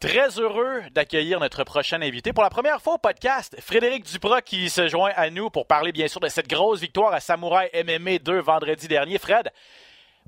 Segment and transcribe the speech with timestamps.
[0.00, 2.32] Très heureux d'accueillir notre prochain invité.
[2.32, 5.92] Pour la première fois au podcast, Frédéric Duprat qui se joint à nous pour parler
[5.92, 9.18] bien sûr de cette grosse victoire à Samouraï MMA 2 vendredi dernier.
[9.18, 9.50] Fred,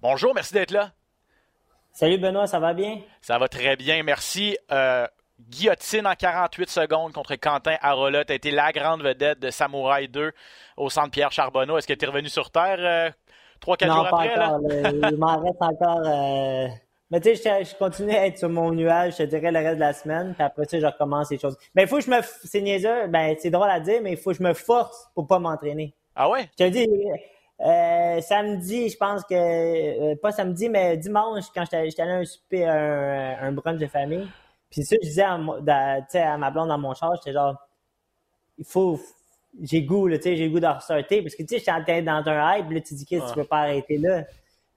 [0.01, 0.93] bonjour, merci d'être là.
[1.93, 3.01] Salut Benoît, ça va bien?
[3.21, 4.57] Ça va très bien, merci.
[4.73, 5.07] Euh,
[5.49, 8.25] guillotine en 48 secondes contre Quentin Arola.
[8.25, 10.33] Tu as été la grande vedette de Samouraï 2
[10.77, 11.79] au centre Pierre Charbonneau.
[11.79, 13.11] Est-ce que tu es revenu sur Terre euh,
[13.65, 14.35] 3-4 jours après?
[14.35, 16.03] Encore, il m'en reste encore.
[16.05, 16.69] Euh...
[17.11, 19.77] Mais tu sais, je, continue à être sur mon nuage, je te dirais, le reste
[19.77, 20.35] de la semaine.
[20.35, 21.57] Puis après ça, je recommence les choses.
[21.75, 22.21] Mais il faut que je me.
[22.45, 25.27] C'est niaiseux, ben, c'est drôle à dire, mais il faut que je me force pour
[25.27, 25.95] pas m'entraîner.
[26.17, 26.49] Ah ouais?
[26.59, 26.89] Je te dis.
[27.61, 32.65] Euh, samedi, je pense que euh, pas samedi, mais dimanche, quand j'étais allé un souper,
[32.67, 34.27] un, un brunch de famille,
[34.71, 37.55] puis ça, je disais à, à, ma blonde dans mon char, j'étais genre,
[38.59, 39.01] il faut,
[39.63, 42.57] j'ai goût, tu sais, j'ai goût de ressortir, parce que tu sais, j'étais dans un
[42.57, 44.25] hype, là, tu dis que tu peux pas arrêter là?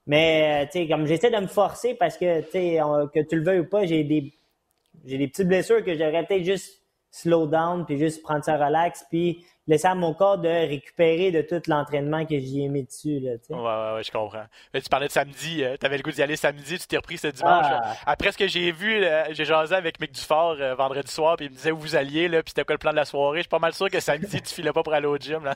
[0.07, 2.79] Mais, tu sais, comme j'essaie de me forcer parce que, tu sais,
[3.13, 4.33] que tu le veuilles ou pas, j'ai des,
[5.05, 9.05] j'ai des petites blessures que j'aurais peut-être juste slow down, puis juste prendre ça relax,
[9.09, 13.19] puis laisser à mon corps de récupérer de tout l'entraînement que j'y ai mis dessus.
[13.19, 14.45] Là, ouais, ouais, ouais, je comprends.
[14.73, 16.97] Mais tu parlais de samedi, euh, tu avais le goût d'y aller samedi, tu t'es
[16.97, 17.65] repris ce dimanche.
[17.69, 17.95] Ah.
[18.05, 21.51] Après ce que j'ai vu, j'ai jasé avec Mick Dufort euh, vendredi soir, puis il
[21.51, 23.39] me disait où vous alliez, là, puis c'était quoi le plan de la soirée.
[23.39, 25.43] Je suis pas mal sûr que samedi, tu filais pas pour aller au gym.
[25.43, 25.55] Là.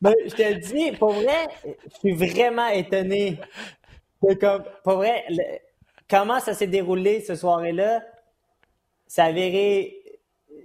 [0.00, 3.38] Mais je te dis, pour vrai, je suis vraiment étonné.
[4.40, 5.22] Comme, pour vrai,
[6.08, 8.02] comment ça s'est déroulé ce soirée-là,
[9.06, 10.03] ça a viré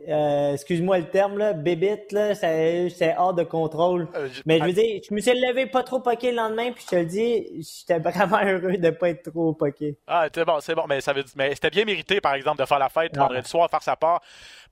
[0.08, 4.08] euh, excuse-moi le terme, là, bébite, là, c'est hors de contrôle.
[4.16, 6.84] Euh, mais je veux dire, je me suis levé pas trop poqué le lendemain, puis
[6.86, 9.98] je te le dis, j'étais vraiment heureux de pas être trop poqué.
[10.08, 12.66] Ah, c'est bon, c'est bon, mais ça veut mais c'était bien mérité, par exemple, de
[12.66, 14.22] faire la fête vendredi soir, faire sa part,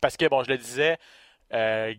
[0.01, 0.97] parce que, bon, je le disais,
[1.53, 1.93] euh,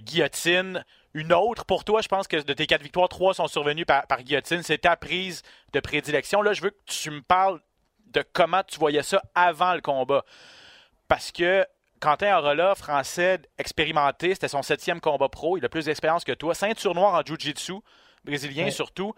[0.00, 3.86] guillotine, une autre pour toi, je pense que de tes quatre victoires, trois sont survenues
[3.86, 4.62] par, par guillotine.
[4.62, 5.42] C'est ta prise
[5.72, 6.42] de prédilection.
[6.42, 7.60] Là, je veux que tu me parles
[8.06, 10.24] de comment tu voyais ça avant le combat.
[11.08, 11.66] Parce que
[12.00, 15.56] Quentin Arola, français expérimenté, c'était son septième combat pro.
[15.56, 16.54] Il a plus d'expérience que toi.
[16.54, 17.74] Ceinture noire en jiu-jitsu,
[18.24, 19.12] brésilien surtout.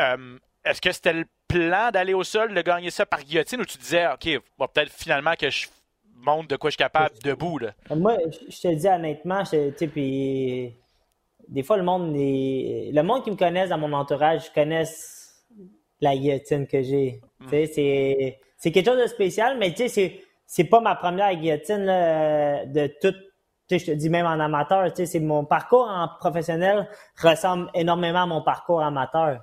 [0.00, 3.64] Euh, est-ce que c'était le plan d'aller au sol, de gagner ça par guillotine, ou
[3.64, 4.24] tu disais, OK,
[4.58, 5.66] peut-être finalement que je
[6.16, 7.58] montre de quoi je suis capable debout?
[7.58, 7.72] Là?
[7.94, 8.16] Moi,
[8.48, 9.42] je te dis honnêtement,
[9.92, 10.74] puis
[11.48, 15.44] des fois, le monde, le monde qui me connaisse dans mon entourage connaissent
[16.00, 17.20] la guillotine que j'ai.
[17.40, 17.46] Mm.
[18.56, 22.86] C'est quelque chose de spécial, mais tu sais, c'est c'est pas ma première guillotine de
[23.00, 23.14] tout.
[23.70, 26.88] Je te dis même en amateur, c'est mon parcours en professionnel
[27.22, 29.40] ressemble énormément à mon parcours amateur.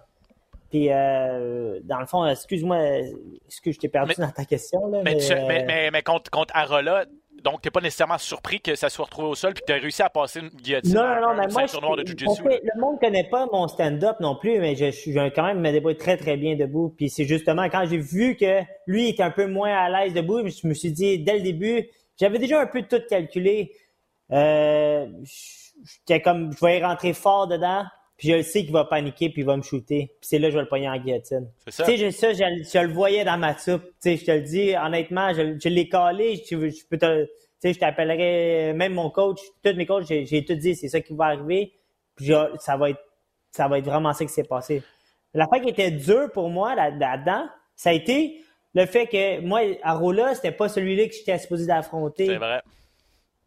[0.70, 2.78] Puis, euh, dans le fond, excuse-moi,
[3.64, 4.88] que je t'ai perdu dans ta question?
[4.88, 5.18] Là, mais,
[5.66, 7.06] mais, mais, contre, contre Arola,
[7.44, 9.82] donc, t'es pas nécessairement surpris que ça soit retrouvé au sol puis que tu as
[9.82, 10.94] réussi à passer une guillotine.
[10.94, 14.76] Non, non, non, mais moi, de le monde connaît pas mon stand-up non plus, mais
[14.76, 16.94] je suis quand même me débrouille très, très bien debout.
[16.96, 20.48] Puis c'est justement quand j'ai vu que lui était un peu moins à l'aise debout,
[20.48, 21.88] je me suis dit, dès le début,
[22.20, 23.72] j'avais déjà un peu tout calculé.
[24.32, 25.08] Euh,
[25.84, 27.86] j'étais comme, je vais rentrer fort dedans.
[28.20, 30.08] Puis je le sais qu'il va paniquer puis il va me shooter.
[30.20, 31.50] Puis c'est là que je vais le pogner en guillotine.
[31.64, 31.86] C'est ça.
[31.86, 33.82] Tu sais, ça, je, je, le voyais dans ma soupe.
[33.82, 36.44] Tu sais, je te le dis, honnêtement, je, je l'ai calé.
[36.46, 40.44] Je, je peux te, tu sais, je t'appellerai, même mon coach, tous mes coachs, j'ai
[40.44, 41.72] tout dit, c'est ça qui va arriver.
[42.18, 43.00] Puis ça va être,
[43.52, 44.84] ça va être vraiment ça qui s'est passé.
[45.34, 47.48] La fois qui était dur pour moi là-dedans,
[47.78, 48.44] ça a été
[48.74, 52.26] le fait que moi, Arola, c'était pas celui-là que j'étais supposé d'affronter.
[52.26, 52.62] C'est vrai.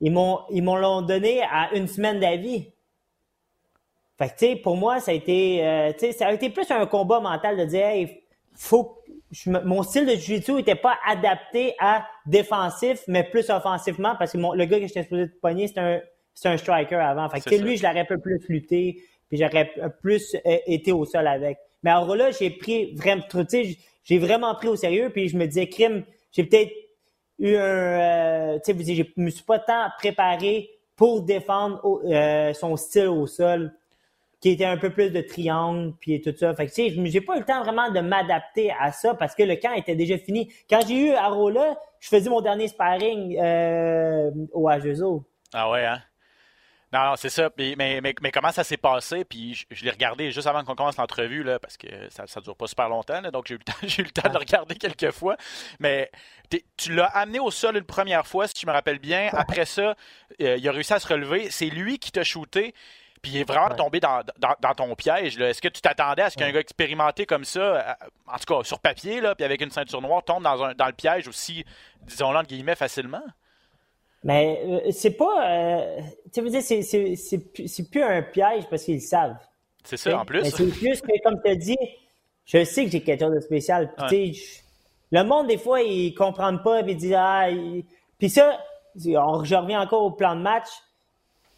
[0.00, 2.72] Ils m'ont, ils m'ont l'ont donné à une semaine d'avis.
[4.18, 6.50] Fait que, tu sais, pour moi, ça a été, euh, tu sais, ça a été
[6.50, 8.22] plus un combat mental de dire, hey,
[8.54, 8.98] faut
[9.46, 14.64] mon style de jiu-jitsu était pas adapté à défensif, mais plus offensivement, parce que le
[14.66, 16.00] gars que j'étais supposé de pogner, c'est un,
[16.34, 17.28] c'est un striker avant.
[17.30, 19.72] Fait que, lui, je l'aurais un peu plus lutté, puis j'aurais
[20.02, 21.58] plus euh, été au sol avec.
[21.82, 25.36] Mais alors là, j'ai pris vraiment, tu sais, j'ai vraiment pris au sérieux, puis je
[25.38, 26.72] me disais, crime, j'ai peut-être
[27.38, 27.60] eu un,
[28.56, 31.80] euh, tu sais, je me suis pas tant préparé pour défendre
[32.54, 33.72] son style au sol
[34.42, 36.52] qui était un peu plus de triangle, puis tout ça.
[36.54, 39.36] Fait que, tu sais, j'ai pas eu le temps vraiment de m'adapter à ça parce
[39.36, 40.52] que le camp était déjà fini.
[40.68, 45.22] Quand j'ai eu Arola, je faisais mon dernier sparring euh, au H2O.
[45.54, 46.02] Ah ouais, hein?
[46.92, 47.50] Non, non c'est ça.
[47.56, 49.24] Mais, mais, mais, comment ça s'est passé?
[49.24, 52.56] Puis je, l'ai regardé juste avant qu'on commence l'entrevue, là, parce que ça ne dure
[52.56, 53.22] pas super longtemps.
[53.30, 53.58] donc j'ai eu,
[53.98, 55.36] eu, le temps de le regarder quelques fois.
[55.78, 56.10] Mais
[56.76, 59.28] tu l'as amené au sol une première fois, si tu me rappelles bien.
[59.32, 59.94] Après ça,
[60.40, 61.48] euh, il a réussi à se relever.
[61.50, 62.74] C'est lui qui t'a shooté
[63.22, 64.22] puis il est vraiment tombé dans,
[64.76, 65.40] ton piège.
[65.40, 67.92] Est-ce que tu t'attendais à ce qu'un gars expérimenté comme ça, euh,
[68.26, 70.86] en tout cas sur papier, là, puis avec une ceinture noire, tombe dans, un, dans
[70.86, 71.64] le piège aussi,
[72.02, 73.22] disons-le entre guillemets, facilement?
[74.24, 75.48] Mais euh, c'est pas.
[75.48, 76.00] Euh,
[76.32, 79.36] tu veux dire, c'est plus un piège parce qu'ils le savent.
[79.84, 80.44] C'est ça, en plus.
[80.44, 81.78] c'est plus que, comme tu as dit,
[82.44, 83.92] je sais que j'ai quelque chose de spécial.
[84.08, 84.40] Puis,
[85.10, 87.48] le monde, des fois, ils comprennent pas, puis ils disent, ah,
[88.18, 88.58] puis ça,
[88.96, 90.68] on, je reviens encore au plan de match.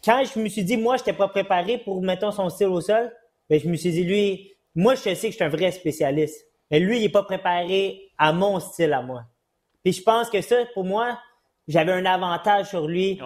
[0.05, 2.79] Quand je me suis dit, moi, je n'étais pas préparé pour, mettons, son style au
[2.79, 3.11] sol,
[3.49, 6.45] ben, je me suis dit, lui, moi, je sais que je suis un vrai spécialiste.
[6.69, 9.23] Mais lui, il n'est pas préparé à mon style à moi.
[9.83, 11.19] Puis je pense que ça, pour moi,
[11.67, 13.19] j'avais un avantage sur lui.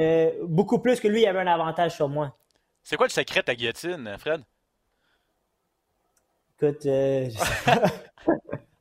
[0.00, 2.36] Euh, beaucoup plus que lui, il avait un avantage sur moi.
[2.82, 4.42] C'est quoi le secret de ta guillotine, Fred?
[6.56, 7.28] Écoute, euh,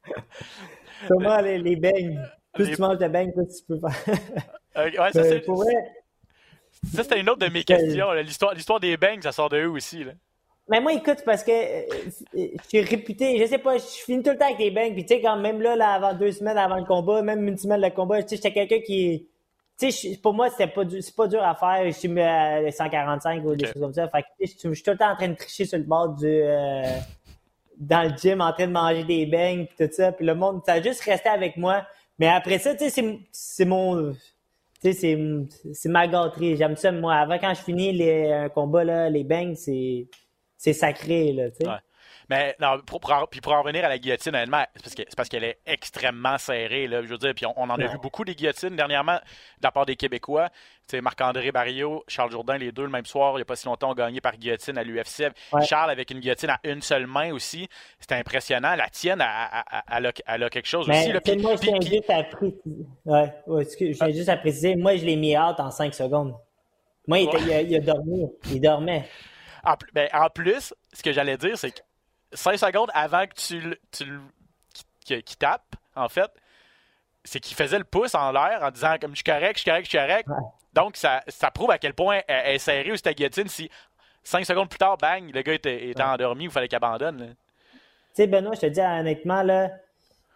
[1.07, 2.21] comment les, les beignes?
[2.53, 4.17] Plus tu manges de beignes, plus tu peux faire.
[4.75, 6.00] ouais, ça, euh, c'est...
[6.83, 8.11] ça, c'était une autre de mes questions.
[8.13, 10.03] L'histoire, l'histoire des beignes, ça sort de eux aussi.
[10.03, 10.13] Là?
[10.71, 11.83] Mais moi, écoute, parce que euh,
[12.33, 15.05] je suis réputé, je sais pas, je finis tout le temps avec des bangs, puis
[15.05, 17.81] tu sais, quand même là, là, avant deux semaines avant le combat, même une semaine
[17.81, 19.27] de combat, tu sais, j'étais quelqu'un qui,
[19.77, 22.71] tu sais, pour moi, c'était pas, c'est pas dur à faire, je suis mis à
[22.71, 25.27] 145 ou des choses comme ça, fait que je suis tout le temps en train
[25.27, 26.83] de tricher sur le bord du, euh,
[27.77, 30.61] dans le gym, en train de manger des bangs, puis tout ça, puis le monde,
[30.65, 31.85] ça a juste resté avec moi,
[32.17, 34.15] mais après ça, tu sais, c'est mon,
[34.81, 38.83] tu sais, c'est ma gâterie, j'aime ça, moi, avant quand je finis les, un combat,
[38.83, 40.07] là, les bangs, c'est,
[40.57, 41.77] c'est sacré, là, tu sais.
[42.31, 44.31] Mais non, pour, puis pour en revenir à la guillotine,
[44.85, 46.87] c'est parce qu'elle est extrêmement serrée.
[46.87, 49.71] Là, je veux dire, puis on, en a vu beaucoup des guillotines dernièrement de la
[49.73, 50.47] part des Québécois.
[50.93, 53.91] Marc-André Barrio, Charles Jourdain, les deux le même soir, il n'y a pas si longtemps,
[53.91, 55.25] ont gagné par guillotine à l'UFC.
[55.67, 57.67] Charles avec une guillotine à une seule main aussi.
[57.99, 58.77] C'était impressionnant.
[58.77, 59.21] La tienne,
[59.91, 61.11] elle, a, quelque chose aussi.
[61.11, 62.85] Là, moi, je tiens juste à préciser.
[63.03, 64.77] Ouais, je juste à préciser.
[64.77, 66.33] Moi, je l'ai mis out en cinq secondes.
[67.07, 67.29] Moi, il,
[67.67, 68.25] il a dormi.
[68.49, 69.03] Il dormait.
[69.93, 71.81] Ben, en, plus, ce que j'allais dire, c'est que
[72.33, 74.05] 5 secondes avant que tu, tu
[75.03, 76.31] qu'il tape, en fait,
[77.23, 79.69] c'est qu'il faisait le pouce en l'air en disant comme je suis correct, je suis
[79.69, 80.27] correct, je suis correct.
[80.73, 83.69] Donc ça, ça prouve à quel point elle est serrée ou ta guillotine si
[84.23, 87.35] 5 secondes plus tard, bang, le gars était, endormi ou il fallait qu'il abandonne.
[88.13, 89.69] Tu sais, Benoît, je te dis honnêtement, là,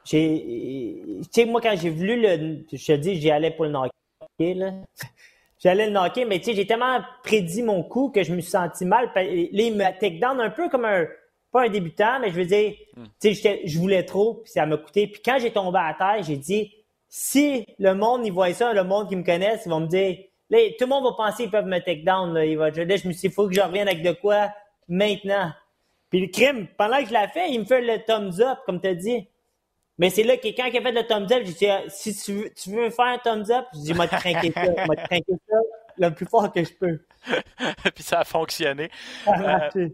[0.04, 1.02] j'ai.
[1.24, 2.66] Tu sais, moi, quand j'ai voulu le.
[2.72, 4.72] Je te dis, j'y allais pour le knocker, là
[5.60, 8.52] j'allais le knocker, mais tu sais, j'ai tellement prédit mon coup que je me suis
[8.52, 9.10] senti mal.
[9.16, 11.06] Là, il me take down un peu comme un,
[11.56, 13.06] pas un débutant, mais je veux dire, hmm.
[13.22, 15.08] tu sais, je voulais trop, puis ça m'a coûté.
[15.08, 16.74] Puis quand j'ai tombé à terre, j'ai dit,
[17.08, 20.18] si le monde, il voit ça, le monde qui me connaît, ils vont me dire,
[20.50, 22.44] là, tout le monde va penser qu'ils peuvent me take down, là.
[22.46, 24.12] Il va, je, là, je me suis dit, il faut que je revienne avec de
[24.12, 24.52] quoi
[24.90, 25.50] maintenant.
[26.10, 28.82] Puis le crime, pendant que je l'ai fait, il me fait le thumbs up, comme
[28.82, 29.26] tu as dit.
[29.98, 32.34] Mais c'est là, quelqu'un qui a fait le thumbs up, j'ai dit, ah, si tu
[32.34, 35.06] veux, tu veux faire un thumbs up, j'ai dit, moi, te trinquer ça, moi, te
[35.06, 35.58] trinquer ça
[35.98, 37.00] le plus fort que je peux.
[37.96, 38.90] Puis ça a fonctionné.
[39.26, 39.90] Euh,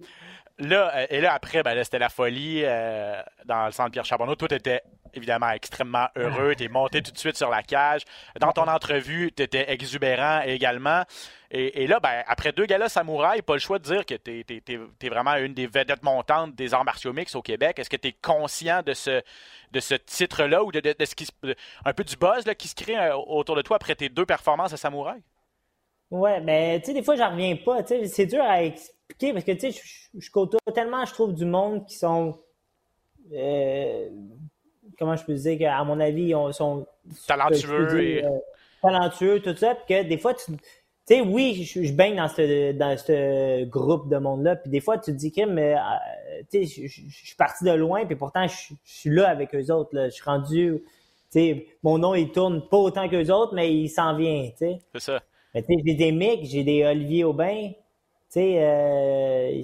[0.61, 4.35] là, euh, et là, après, ben, c'était la folie euh, dans le centre Pierre Charbonneau.
[4.35, 4.81] Tout était
[5.13, 6.55] évidemment extrêmement heureux.
[6.55, 8.03] Tu es monté tout de suite sur la cage.
[8.39, 11.03] Dans ton entrevue, tu étais exubérant également.
[11.53, 15.09] Et, là, ben, après deux galas samouraï, pas le choix de dire que tu es,
[15.09, 17.77] vraiment une des vedettes montantes des arts martiaux mix au Québec.
[17.77, 19.21] Est-ce que tu es conscient de ce,
[19.73, 21.27] de ce titre-là ou de, ce qui,
[21.83, 24.25] un peu du buzz là, qui se crée euh, autour de toi après tes deux
[24.25, 25.21] performances à samouraï?
[26.09, 27.83] Ouais, mais tu sais, des fois, j'en reviens pas.
[27.85, 29.81] C'est dur à expliquer parce que tu sais,
[30.17, 32.39] je, côtoie tellement, je trouve, du monde qui sont.
[33.33, 34.09] Euh,
[34.97, 36.85] comment je peux dire qu'à mon avis, ils sont
[37.27, 38.25] talentueux et...
[38.25, 38.29] Euh,
[38.81, 40.51] talentueux, tout ça, puis que des fois, tu
[41.07, 44.99] tu sais, oui, je, baigne dans ce dans ce groupe de monde-là, puis des fois,
[44.99, 48.47] tu te dis, que mais, euh, tu sais, je, suis parti de loin, puis pourtant,
[48.47, 50.09] je, suis là avec eux autres, là.
[50.09, 50.83] Je suis rendu,
[51.31, 54.57] tu sais, mon nom, il tourne pas autant qu'eux autres, mais il s'en vient, tu
[54.57, 54.79] sais.
[54.93, 55.23] C'est ça.
[55.53, 57.71] Mais tu sais, j'ai des Mick, j'ai des Olivier Aubin,
[58.31, 59.63] sais, euh,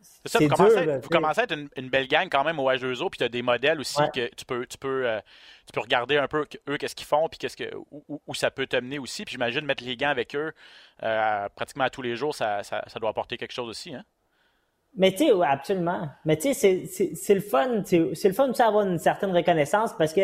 [0.00, 3.10] c'est ça, vous, commencez, vous commencez, à être une, belle gang quand même au H2O,
[3.10, 5.20] puis tu as des modèles aussi que tu peux, tu peux, euh,
[5.66, 7.70] tu peux regarder un peu eux qu'est-ce qu'ils font, puis qu'est-ce que,
[8.08, 9.24] où, ça peut t'amener aussi.
[9.24, 10.52] Puis j'imagine mettre les gants avec eux
[11.02, 13.94] euh, pratiquement à tous les jours, ça, ça, doit apporter quelque chose aussi.
[13.94, 14.04] Hein?
[14.96, 16.08] Mais tu sais, absolument.
[16.24, 17.82] Mais tu sais, c'est le fun.
[17.84, 20.22] C'est le fun de avoir une certaine reconnaissance parce que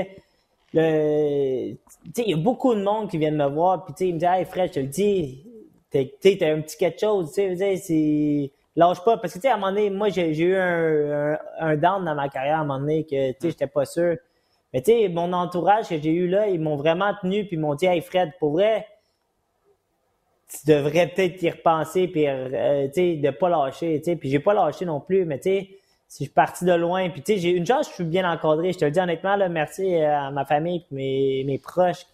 [0.73, 1.77] le,
[2.17, 4.19] il y a beaucoup de monde qui viennent me voir, puis tu sais, ils me
[4.19, 5.45] disent, hey Fred, je te le dis,
[5.93, 9.17] t'as un petit quelque chose, tu sais, c'est lâche pas.
[9.19, 12.15] Parce que, tu sais, à un moment donné, moi, j'ai eu un, un, down dans
[12.15, 14.17] ma carrière à un moment donné que, tu sais, j'étais pas sûr.
[14.73, 17.61] Mais, tu sais, mon entourage que j'ai eu là, ils m'ont vraiment tenu puis ils
[17.61, 18.87] m'ont dit, hey, Fred, pour vrai,
[20.49, 24.17] tu devrais peut-être y repenser puis, euh, tu sais, de pas lâcher, tu sais.
[24.17, 25.71] Puis j'ai pas lâché non plus, mais, tu sais,
[26.09, 28.31] si je suis parti de loin, puis, tu sais, j'ai une chance, je suis bien
[28.31, 28.73] encadré.
[28.73, 32.09] Je te le dis honnêtement, là, merci à ma famille et mes, mes proches, tu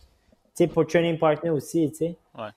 [0.55, 2.17] sais, pour training partner aussi, tu sais.
[2.37, 2.51] Ouais.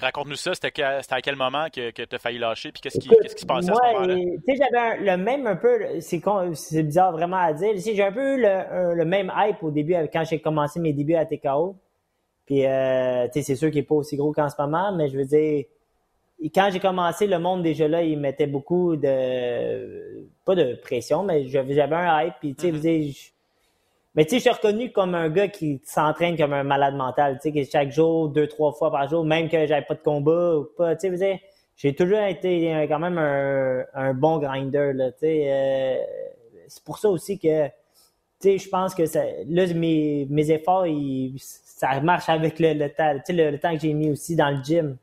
[0.00, 3.08] Raconte-nous ça, c'était à quel moment que, que tu as failli lâcher, puis qu'est-ce qui,
[3.08, 4.14] se passait à ce moment-là?
[4.16, 8.36] Tu sais, j'avais le même un peu, c'est bizarre vraiment à dire, j'ai un peu
[8.36, 11.76] eu le, même hype au début quand j'ai commencé mes débuts à TKO.
[12.46, 15.08] Puis, euh, tu sais, c'est sûr qu'il n'est pas aussi gros qu'en ce moment, mais
[15.08, 15.64] je veux dire,
[16.54, 21.46] quand j'ai commencé, le monde déjà là, il mettait beaucoup de, pas de pression, mais
[21.46, 23.32] j'avais un hype, puis tu sais, mm-hmm.
[24.14, 27.38] Mais tu sais, je suis reconnu comme un gars qui s'entraîne comme un malade mental.
[27.42, 30.56] Tu sais, chaque jour, deux, trois fois par jour, même que j'avais pas de combat
[30.56, 30.94] ou pas.
[30.94, 31.42] Tu sais,
[31.76, 34.92] j'ai toujours été quand même un, bon grinder.
[34.94, 35.96] Là, tu sais, euh,
[36.68, 37.72] c'est pour ça aussi que, tu
[38.40, 40.86] sais, je pense que ça, là, mes, mes efforts,
[41.38, 43.14] ça marche avec le, le temps.
[43.26, 44.96] Tu sais, le, temps que j'ai mis aussi dans le gym.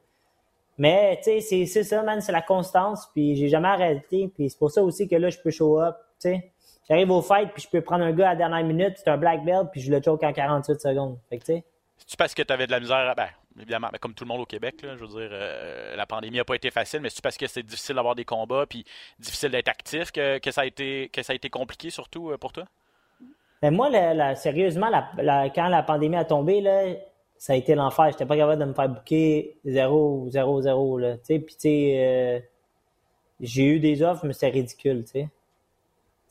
[0.78, 3.08] Mais, tu sais, c'est ça, man, c'est la constance.
[3.14, 4.32] Puis j'ai jamais arrêté.
[4.34, 5.98] Puis c'est pour ça aussi que là, je peux show up.
[6.22, 6.51] Tu sais,
[6.92, 9.18] j'arrive au fight, puis je peux prendre un gars à la dernière minute, c'est un
[9.18, 11.18] black belt, puis je le choke en 48 secondes.
[11.30, 11.64] Fait que, tu sais.
[12.06, 14.42] C'est parce que tu avais de la misère, ben, évidemment, ben, comme tout le monde
[14.42, 17.24] au Québec, là, je veux dire, euh, la pandémie n'a pas été facile, mais c'est
[17.24, 18.84] parce que c'est difficile d'avoir des combats, puis
[19.20, 22.38] difficile d'être actif, que, que, ça a été, que ça a été compliqué, surtout euh,
[22.38, 22.66] pour toi?
[23.62, 26.84] Ben moi, la, sérieusement, la, quand la pandémie a tombé, là,
[27.38, 28.10] ça a été l'enfer.
[28.12, 30.98] J'étais pas capable de me faire bouquer 0, 0, 0.
[30.98, 32.40] Là, puis, tu sais, euh,
[33.40, 35.06] j'ai eu des offres, mais c'est ridicule.
[35.06, 35.30] tu sais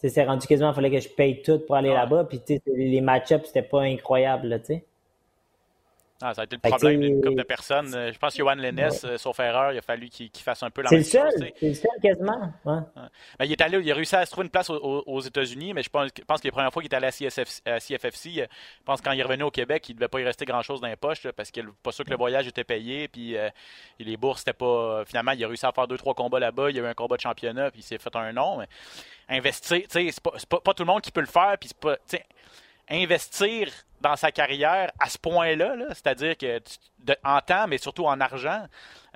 [0.08, 2.24] c'est rendu quasiment, il fallait que je paye tout pour aller là-bas.
[2.24, 4.86] Puis les match-ups, c'était pas incroyable, tu sais.
[6.22, 7.92] Ah, ça a été le problème d'une couple de personnes.
[7.92, 10.82] Je pense que Johan Lennes, euh, sauf erreur, il a fallu qu'il fasse un peu
[10.82, 11.32] la même chose.
[11.38, 12.52] C'est le seul, quasiment.
[12.66, 12.80] Ouais.
[13.38, 15.82] Ben, il est allé, il a réussi à se trouver une place aux, États-Unis, mais
[15.82, 18.46] je pense, que les premières fois qu'il est allé à, CFFC, je
[18.84, 20.88] pense que quand il revenu au Québec, il ne devait pas y rester grand-chose dans
[20.88, 23.08] les poches parce qu'il n'est pas sûr que le voyage était payé.
[23.08, 23.48] Puis euh,
[23.98, 25.04] les bourses, c'était pas.
[25.06, 26.70] Finalement, il a réussi à faire deux, trois combats là-bas.
[26.70, 28.58] Il y a eu un combat de championnat, puis il s'est fait un nom.
[28.58, 28.68] Mais
[29.38, 31.56] investir, c'est pas, pas, pas, tout le monde qui peut le faire.
[31.58, 31.96] Puis pas,
[32.90, 33.68] investir
[34.00, 36.60] dans sa carrière à ce point-là, -là, cest à dire que
[37.24, 38.64] en temps, mais surtout en argent,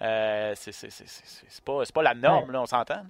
[0.02, 3.02] euh, c'est pas, pas la norme, là, on s'entend.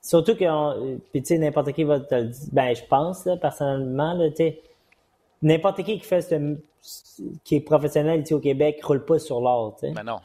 [0.00, 3.36] Surtout que, puis tu sais, n'importe qui va te le dire, ben je pense, là,
[3.36, 4.52] personnellement, tu
[5.42, 6.56] n'importe qui qui fait ce,
[7.44, 9.92] qui est professionnel ici au Québec roule pas sur l'or, tu sais.
[9.92, 10.18] Ben non.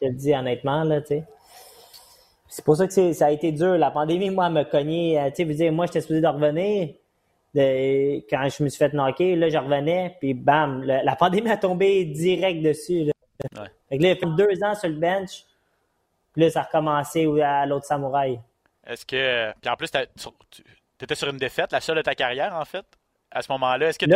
[0.00, 1.24] Je te le dis honnêtement, là, tu sais.
[2.48, 3.76] C'est pour ça que ça a été dur.
[3.76, 5.20] La pandémie, moi, me cogné.
[5.20, 6.94] Euh, tu sais, vous dire, moi, j'étais supposé de revenir
[7.56, 12.04] quand je me suis fait knocker, là, je revenais, puis bam, la pandémie a tombé
[12.04, 13.04] direct dessus.
[13.04, 13.12] Là.
[13.60, 13.68] Ouais.
[13.88, 15.44] Fait que là, il a fait deux ans sur le bench,
[16.32, 18.40] puis là, ça a recommencé à l'autre samouraï.
[18.86, 19.52] Est-ce que.
[19.60, 22.84] Puis en plus, tu étais sur une défaite, la seule de ta carrière, en fait,
[23.30, 23.88] à ce moment-là.
[23.88, 24.06] Est-ce que,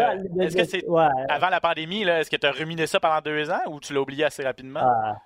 [0.43, 0.85] est-ce que c'est.
[1.29, 3.93] Avant la pandémie, là, est-ce que tu as ruminé ça pendant deux ans ou tu
[3.93, 4.81] l'as oublié assez rapidement?
[4.83, 5.17] Ah,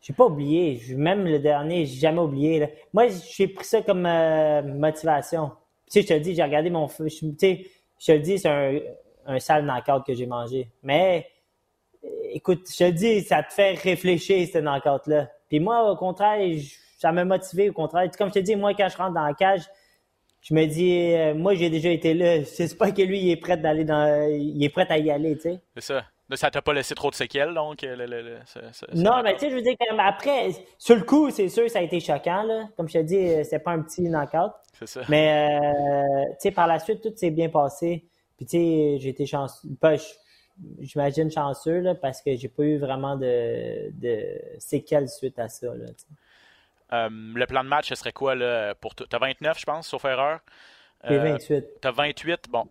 [0.00, 0.80] j'ai pas oublié.
[0.94, 2.72] Même le dernier, j'ai jamais oublié.
[2.92, 5.52] Moi, j'ai pris ça comme euh, motivation.
[5.86, 6.88] Sais, je te le dis, j'ai regardé mon.
[6.88, 7.66] Tu sais,
[7.98, 8.78] je te le dis, c'est un,
[9.26, 10.68] un sale knockout que j'ai mangé.
[10.82, 11.28] Mais,
[12.32, 15.30] écoute, je te le dis, ça te fait réfléchir, ce knockout-là.
[15.48, 16.40] Puis moi, au contraire,
[16.98, 18.10] ça m'a motivé, au contraire.
[18.16, 19.62] Comme je te dis, moi, quand je rentre dans la cage,
[20.42, 22.44] je me dis, euh, moi, j'ai déjà été là.
[22.44, 24.28] C'est pas que lui, il est prêt d'aller dans.
[24.30, 25.60] Il est prêt à y aller, tu sais.
[25.74, 26.04] C'est ça.
[26.34, 27.84] Ça t'a pas laissé trop de séquelles, donc?
[28.94, 31.70] non, mais tu sais, je veux dire, quand même, après, sur le coup, c'est sûr,
[31.70, 32.68] ça a été choquant, là.
[32.76, 34.52] Comme je te dis, euh, c'est pas un petit knockout.
[34.72, 35.02] C'est ça.
[35.08, 38.04] Mais, euh, tu sais, par la suite, tout s'est bien passé.
[38.36, 39.68] Puis, tu sais, j'ai été chanceux.
[40.80, 45.68] J'imagine chanceux, là, parce que j'ai pas eu vraiment de, de séquelles suite à ça,
[45.68, 45.86] là,
[46.92, 49.06] euh, le plan de match, ce serait quoi, là, pour toi?
[49.10, 50.38] T'as 29, je pense, sauf erreur?
[51.08, 51.64] J'ai 28.
[51.80, 52.68] T'as 28, bon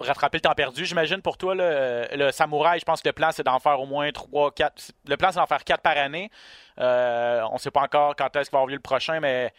[0.00, 1.54] rattraper le temps perdu, j'imagine, pour toi.
[1.54, 4.92] le samouraï, je pense que le plan, c'est d'en faire au moins 3, 4.
[5.08, 6.30] Le plan, c'est d'en faire 4 par année.
[6.78, 9.52] Euh, on ne sait pas encore quand est-ce qu'il va avoir lieu le prochain, mais.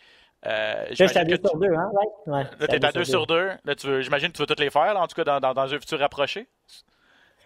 [0.47, 1.91] Euh, je suis à 2 sur 2, hein?
[2.25, 2.43] Ouais.
[2.59, 3.51] là, tu es à 2 sur 2.
[4.01, 6.47] J'imagine que tu veux toutes les faire, en tout cas, dans, dans, un futur rapproché.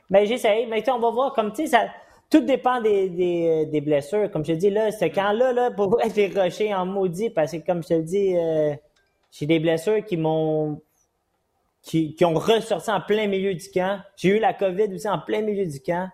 [0.09, 0.65] Ben, j'essaye.
[0.67, 1.33] Mais on va voir.
[1.33, 1.87] Comme tu sais, ça.
[2.31, 4.31] Tout dépend des, des, des, blessures.
[4.31, 7.57] Comme je te dis, là, ce camp-là, là, pour être les en maudit, parce que,
[7.57, 8.73] comme je te le dis, euh,
[9.31, 10.81] j'ai des blessures qui m'ont
[11.85, 14.01] qui, ont ressorti en plein milieu du camp.
[14.17, 16.09] J'ai eu la COVID aussi en plein milieu du camp.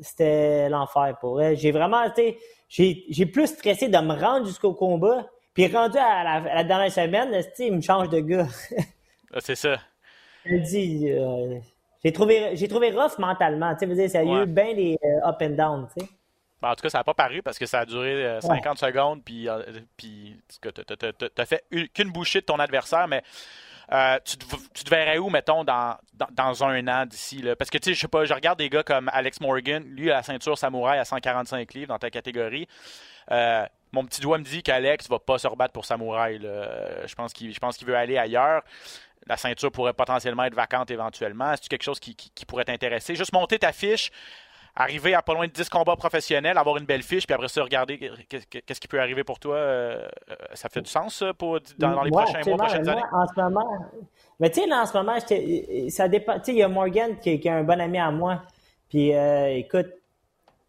[0.00, 1.56] C'était l'enfer pour elle.
[1.56, 2.38] J'ai vraiment été.
[2.68, 5.26] J'ai plus stressé de me rendre jusqu'au combat.
[5.54, 8.48] Puis rendu à la, dernière semaine, il me change de gars.
[9.34, 9.76] Ah, c'est ça.
[10.46, 11.10] dit.
[11.10, 11.58] Euh,
[12.02, 13.74] j'ai trouvé, j'ai trouvé rough mentalement.
[13.74, 15.88] Tu sais, ça a eu bien des euh, up and down.
[15.92, 16.10] Tu sais.
[16.62, 18.86] Ben, en tout cas, ça n'a pas paru parce que ça a duré 50 euh,
[18.86, 19.22] secondes.
[19.24, 19.48] Puis,
[19.96, 20.68] puis tu
[21.36, 23.08] n'as fait qu'une bouchée de ton adversaire.
[23.08, 23.22] Mais
[23.92, 25.96] euh, tu, te, verrais où, mettons, dans,
[26.32, 27.44] dans, un an d'ici?
[27.58, 30.10] Parce que, tu sais, je sais pas, je regarde des gars comme Alex Morgan, lui,
[30.10, 32.66] à la ceinture samouraï à 145 livres dans ta catégorie.
[33.30, 36.40] Euh, mon petit doigt me dit qu'Alex va pas se rebattre pour samouraï.
[36.40, 38.62] Je pense qu'il veut aller ailleurs.
[39.28, 41.52] La ceinture pourrait potentiellement être vacante éventuellement.
[41.52, 43.16] Est-ce quelque chose qui, qui pourrait t'intéresser?
[43.16, 44.10] Juste monter ta fiche,
[44.76, 47.62] arriver à pas loin de 10 combats professionnels, avoir une belle fiche, puis après ça,
[47.62, 49.56] regarder qu'est-ce qui peut arriver pour toi.
[49.56, 53.02] Euh, euh, ça fait du sens pour, dans, les prochains mois, prochaines années?
[53.12, 53.66] En ce moment,
[54.38, 55.18] mais tu sais, là, en ce moment,
[55.88, 56.34] ça dépend.
[56.34, 58.42] Tu sais, il y a Morgan qui, est un bon ami à moi.
[58.88, 59.88] Puis, euh, écoute,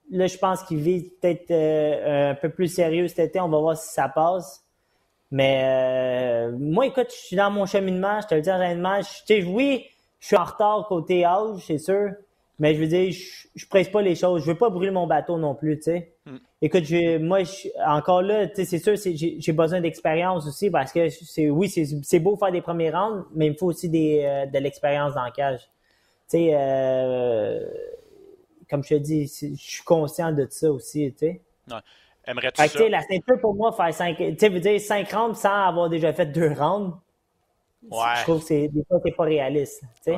[0.09, 3.39] là, je pense qu'il vit peut-être un peu plus sérieux cet été.
[3.39, 4.63] On va voir si ça passe.
[5.31, 9.01] Mais euh, moi, écoute, je suis dans mon cheminement, je te le dis honnêtement.
[9.01, 9.85] Je, oui,
[10.19, 12.11] je suis en retard côté âge, c'est sûr.
[12.59, 14.43] Mais je veux dire, je, je presse pas les choses.
[14.43, 16.13] Je veux pas brûler mon bateau non plus, tu sais.
[16.25, 16.37] Mm.
[16.61, 16.83] Écoute,
[17.21, 17.39] moi,
[17.85, 22.19] encore là, tu sais, c'est sûr, j'ai besoin d'expérience aussi parce que c'est, oui, c'est
[22.19, 25.25] beau faire des premiers rounds, mais il me faut aussi des, euh, de l'expérience dans
[25.25, 25.59] le cage.
[25.59, 25.69] Tu
[26.37, 27.63] sais, euh,
[28.69, 31.41] comme je te dis, je suis conscient de ça aussi, tu sais.
[32.25, 32.89] Aimerais-tu ça?
[32.89, 36.11] La ceinture, pour moi, faire 5, tu sais, veux dire 5 rounds sans avoir déjà
[36.11, 36.95] fait deux rounds,
[37.89, 37.97] ouais.
[38.17, 40.17] je trouve que c'est, des fois, c'est pas réaliste, tu sais.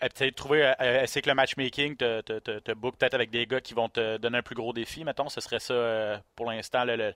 [0.00, 0.72] Peut-être trouver,
[1.06, 4.16] c'est que le matchmaking te, te, te, book peut-être avec des gars qui vont te
[4.18, 7.14] donner un plus gros défi, mettons, ce serait ça euh, pour l'instant le,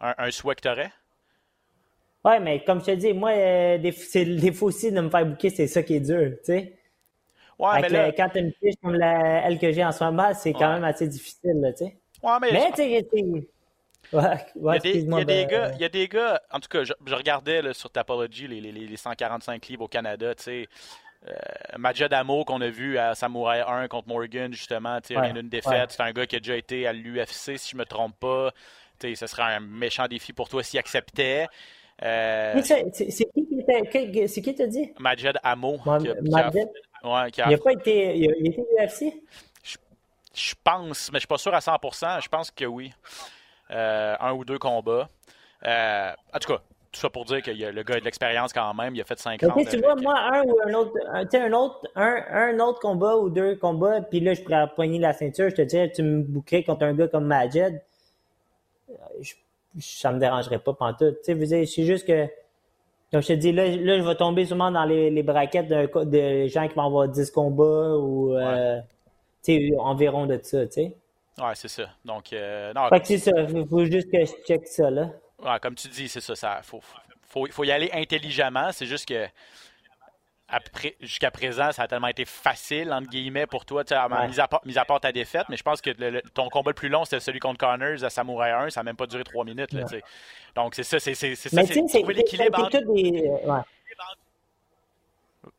[0.00, 0.92] un, un, souhait que tu aurais?
[2.24, 5.26] Ouais, mais comme je te dis, moi, euh, c'est le défaut aussi de me faire
[5.26, 6.78] booker, c'est ça qui est dur, tu sais.
[7.58, 8.12] Ouais, mais là...
[8.12, 10.84] Quand tu une fiche comme la, elle que j'ai en ce moment, c'est quand même
[10.84, 11.96] assez difficile, tu sais.
[12.22, 12.52] Ouais, mais.
[12.52, 13.48] Mais, tu sais,
[14.12, 14.22] Ouais,
[14.56, 16.82] ouais, il, y a des, ben, gars, il y a des gars, en tout cas,
[16.82, 20.68] je, regardais là, sur Tapology les, les, les, 145 livres au Canada, tu sais.
[21.26, 21.34] Euh,
[21.78, 25.92] Majed Amo qu'on a vu à Samurai 1 contre Morgan, justement, tu rien d'une défaite.
[25.92, 28.52] C'est un gars qui a déjà été à l'UFC, si je me trompe pas.
[29.02, 31.46] Ce serait un méchant défi pour toi s'il acceptait.
[32.02, 32.60] Euh...
[32.62, 32.84] C'est
[33.34, 34.92] qui qui t'a dit?
[34.98, 35.78] Majed Amo.
[35.84, 36.68] Majed?
[37.04, 37.46] Ouais, qui a...
[37.46, 38.62] Il n'a pas été, il a, il a été
[39.10, 39.14] UFC?
[40.34, 42.22] Je pense, mais je ne suis pas sûr à 100%.
[42.22, 42.92] Je pense que oui.
[43.70, 45.08] Euh, un ou deux combats.
[45.64, 48.94] En tout cas, tout ça pour dire que le gars a de l'expérience quand même.
[48.94, 49.54] Il a fait 5 ans.
[49.68, 53.56] Tu vois, moi, un ou un autre, un, autre, un, un, autre combat ou deux
[53.56, 56.84] combats, puis là, je pourrais poigner la ceinture, je te dirais, tu me bouquerais contre
[56.84, 57.82] un gars comme Majed.
[59.20, 59.34] Je,
[59.80, 61.18] ça me dérangerait pas pantoute.
[61.24, 62.26] Tu sais, c'est juste que,
[63.12, 66.04] comme je te dis, là, là, je vais tomber sûrement dans les, les braquettes de,
[66.04, 68.80] de, gens qui vont avoir 10 combats ou, euh,
[69.44, 70.96] tu sais, environ de ça, tu sais.
[71.38, 71.84] Ouais, c'est ça.
[72.04, 72.88] Donc, euh, non.
[72.88, 73.30] Fait que c'est ça.
[73.42, 75.10] Il faut juste que je check ça, là.
[75.42, 76.34] Ouais, comme tu dis, c'est ça.
[76.34, 76.80] ça faut,
[77.22, 78.70] faut, faut y aller intelligemment.
[78.72, 79.26] C'est juste que
[81.00, 84.28] jusqu'à présent, ça a tellement été facile, entre guillemets, pour toi, ouais.
[84.28, 85.90] mis, à part, mis, à part, ta défaite, mais je pense que
[86.30, 88.96] ton combat le plus long, c'était celui contre Connors à Samurai 1, ça n'a même
[88.96, 89.72] pas duré trois minutes.
[89.72, 89.84] Là,
[90.54, 92.78] Donc, c'est ça, c'est ça, c'est trouver l'équilibre entre...
[92.78, 93.30] Des...
[93.44, 93.60] Ouais.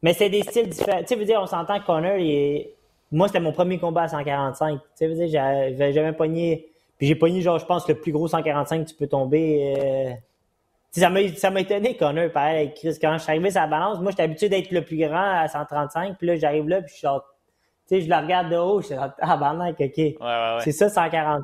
[0.01, 1.01] Mais c'est des styles différents.
[1.01, 2.73] Tu sais, veux dire, on s'entend que Connor, il est
[3.11, 4.79] moi, c'était mon premier combat à 145.
[4.97, 6.67] Tu sais, j'avais jamais pogné.
[6.99, 9.73] Puis j'ai pogné, genre, je pense, le plus gros 145 que tu peux tomber.
[9.77, 10.13] Euh...
[10.91, 12.97] Ça m'a étonné, Connor, pareil, avec Chris.
[13.01, 15.47] Quand je suis arrivé sur la balance, moi, j'étais habitué d'être le plus grand à
[15.47, 16.17] 135.
[16.17, 17.23] Puis là, j'arrive là, puis je suis genre,
[17.87, 19.79] tu sais, je le regarde de haut, je suis genre, ah, ben, ok.
[19.79, 21.43] Ouais, ouais, c'est ça, 145.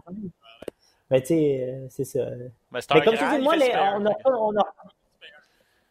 [1.09, 2.19] Mais tu sais, euh, c'est ça.
[2.71, 4.73] Mais, Mais comme tu dis, moi, les, on, a, on a.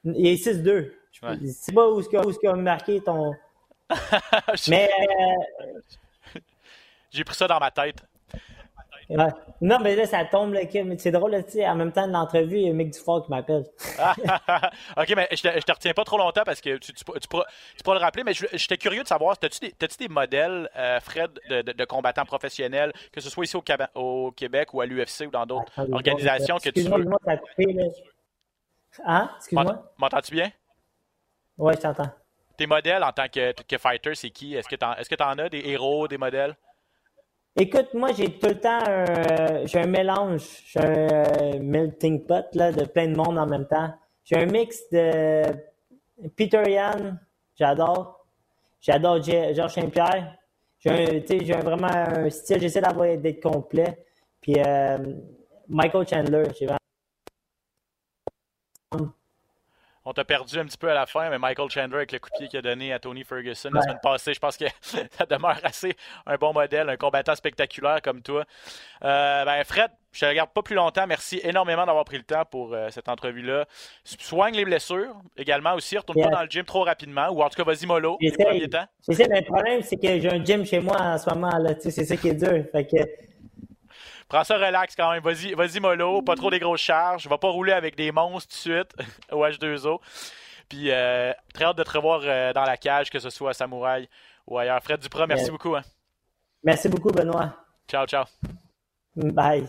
[0.05, 0.90] Il est 6-2.
[1.46, 3.33] C'est pas où ce qui a marqué ton.
[4.68, 4.90] mais.
[4.90, 6.40] Euh,
[7.11, 8.05] J'ai pris ça dans ma tête.
[9.61, 10.57] Non, mais là, ça tombe.
[10.99, 13.25] C'est drôle, là, en même temps de l'entrevue, il y a un mec du fort
[13.25, 13.64] qui m'appelle.
[14.97, 16.93] ok, mais je te, te retiens pas trop longtemps parce que tu,
[17.29, 17.45] pourras,
[17.95, 22.25] le rappeler, mais j'étais curieux de savoir, as-tu des, des, modèles, euh, Fred, de, combattants
[22.25, 23.57] professionnels, que ce soit ici
[23.95, 26.88] au, Québec ou à l'UFC ou dans d'autres organisations que tu veux?
[26.88, 27.37] Excuse-moi, ça
[29.05, 29.31] Hein?
[29.37, 29.93] Excuse-moi?
[29.99, 30.51] M'entends-tu bien?
[31.59, 32.11] Oui, je t'entends.
[32.57, 34.55] Tes modèles en tant que, fighter, c'est qui?
[34.55, 34.85] Est-ce que tu
[35.25, 36.55] en, en as des héros, des modèles?
[37.57, 42.47] Écoute, moi, j'ai tout le temps un, j'ai un mélange, j'ai un euh, melting pot
[42.55, 43.95] là, de plein de monde en même temps.
[44.25, 45.43] J'ai un mix de
[46.35, 47.17] Peter Yan,
[47.55, 48.27] j'adore.
[48.81, 50.37] J'adore Georges Saint-Pierre.
[50.81, 54.05] J'ai, j'ai vraiment un style, j'essaie d'avoir d'être complet.
[54.40, 54.99] Puis euh,
[55.69, 56.79] Michael Chandler, j'ai vraiment
[60.05, 62.29] on t'a perdu un petit peu à la fin, mais Michael Chandler avec le coup
[62.33, 65.27] de pied qu'il a donné à Tony Ferguson la semaine passée, je pense que ça
[65.29, 68.45] demeure assez un bon modèle, un combattant spectaculaire comme toi.
[69.03, 71.07] Euh, ben Fred, je te regarde pas plus longtemps.
[71.07, 73.67] Merci énormément d'avoir pris le temps pour euh, cette entrevue-là.
[74.05, 75.99] Soigne les blessures également aussi.
[75.99, 77.29] Retourne pas dans le gym trop rapidement.
[77.31, 78.17] Ou en tout cas, vas-y mollo.
[78.21, 81.59] J'essaie, mais le problème, c'est que j'ai un gym chez moi en ce moment.
[81.59, 81.75] là.
[81.81, 82.64] C'est ça qui est dur.
[82.71, 82.97] Fait que
[84.35, 85.23] Prends ça relax quand même.
[85.23, 87.29] Vas-y, vas-y mollo, pas trop des grosses charges.
[87.29, 88.92] Va pas rouler avec des monstres tout de suite
[89.31, 90.01] au H2O.
[90.68, 93.55] Puis euh, très hâte de te revoir euh, dans la cage, que ce soit à
[93.55, 94.09] Samouraï
[94.49, 94.83] ou ailleurs.
[94.83, 95.77] Fred Duprat, merci beaucoup.
[95.77, 95.83] Hein.
[96.64, 97.55] Merci beaucoup, Benoît.
[97.87, 98.25] Ciao, ciao.
[99.14, 99.68] Bye.